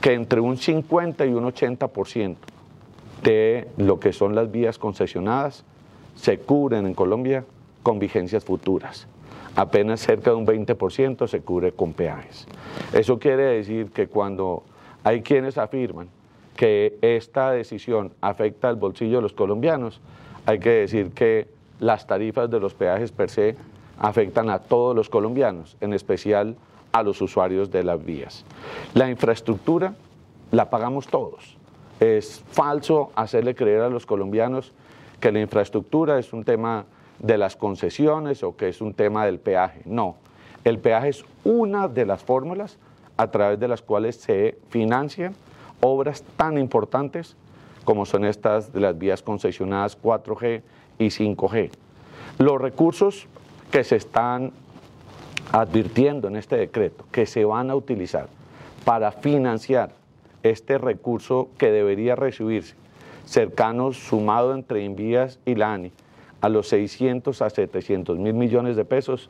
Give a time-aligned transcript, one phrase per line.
[0.00, 2.36] que entre un 50 y un 80%
[3.22, 5.64] de lo que son las vías concesionadas
[6.16, 7.44] se cubren en Colombia
[7.82, 9.06] con vigencias futuras.
[9.56, 12.46] Apenas cerca de un 20% se cubre con peajes.
[12.92, 14.62] Eso quiere decir que cuando
[15.04, 16.08] hay quienes afirman
[16.56, 20.00] que esta decisión afecta al bolsillo de los colombianos,
[20.46, 21.48] hay que decir que
[21.78, 23.56] las tarifas de los peajes per se
[23.98, 26.56] afectan a todos los colombianos, en especial
[26.92, 28.44] a los usuarios de las vías.
[28.94, 29.94] La infraestructura
[30.50, 31.56] la pagamos todos.
[32.00, 34.72] Es falso hacerle creer a los colombianos
[35.20, 36.86] que la infraestructura es un tema
[37.18, 39.82] de las concesiones o que es un tema del peaje.
[39.84, 40.16] No,
[40.64, 42.78] el peaje es una de las fórmulas
[43.16, 45.34] a través de las cuales se financian
[45.80, 47.36] obras tan importantes
[47.84, 50.62] como son estas de las vías concesionadas 4G
[50.98, 51.70] y 5G.
[52.38, 53.26] Los recursos
[53.70, 54.52] que se están
[55.52, 58.28] advirtiendo en este decreto, que se van a utilizar
[58.84, 59.90] para financiar
[60.42, 62.74] este recurso que debería recibirse,
[63.26, 65.92] cercanos sumado entre Invías y la ANI,
[66.40, 69.28] a los 600 a 700 mil millones de pesos,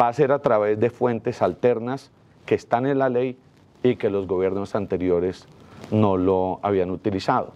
[0.00, 2.10] va a ser a través de fuentes alternas
[2.46, 3.36] que están en la ley
[3.82, 5.46] y que los gobiernos anteriores
[5.90, 7.52] no lo habían utilizado.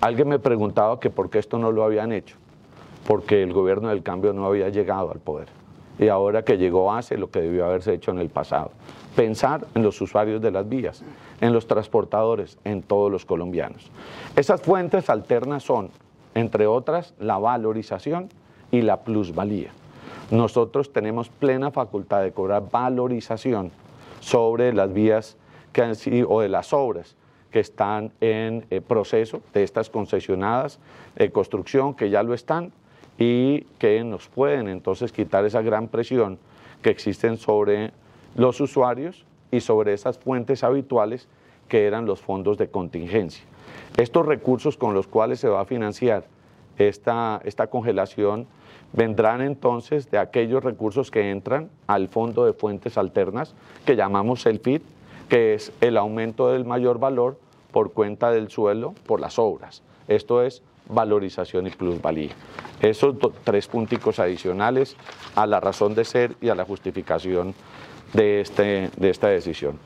[0.00, 2.36] Alguien me preguntaba que por qué esto no lo habían hecho,
[3.06, 5.59] porque el gobierno del cambio no había llegado al poder.
[6.00, 8.72] Y ahora que llegó hace lo que debió haberse hecho en el pasado.
[9.14, 11.04] Pensar en los usuarios de las vías,
[11.42, 13.90] en los transportadores, en todos los colombianos.
[14.34, 15.90] Esas fuentes alternas son,
[16.34, 18.30] entre otras, la valorización
[18.70, 19.72] y la plusvalía.
[20.30, 23.70] Nosotros tenemos plena facultad de cobrar valorización
[24.20, 25.36] sobre las vías
[25.74, 27.14] que han sido, o de las obras
[27.50, 30.78] que están en eh, proceso de estas concesionadas
[31.16, 32.72] de construcción, que ya lo están,
[33.20, 36.38] y que nos pueden entonces quitar esa gran presión
[36.82, 37.92] que existen sobre
[38.34, 41.28] los usuarios y sobre esas fuentes habituales
[41.68, 43.44] que eran los fondos de contingencia.
[43.98, 46.24] Estos recursos con los cuales se va a financiar
[46.78, 48.46] esta, esta congelación
[48.94, 53.54] vendrán entonces de aquellos recursos que entran al fondo de fuentes alternas
[53.84, 54.82] que llamamos el FIT,
[55.28, 57.38] que es el aumento del mayor valor
[57.70, 59.82] por cuenta del suelo por las obras.
[60.08, 62.30] Esto es valorización y plusvalía.
[62.80, 64.96] Esos tres punticos adicionales
[65.34, 67.54] a la razón de ser y a la justificación
[68.12, 69.78] de, este, de esta decisión.